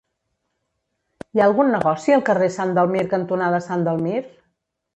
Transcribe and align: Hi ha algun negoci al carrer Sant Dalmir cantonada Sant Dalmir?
Hi 1.25 1.41
ha 1.41 1.43
algun 1.49 1.69
negoci 1.75 2.17
al 2.17 2.25
carrer 2.31 2.49
Sant 2.57 2.73
Dalmir 2.79 3.07
cantonada 3.15 3.63
Sant 3.69 3.87
Dalmir? 3.91 4.27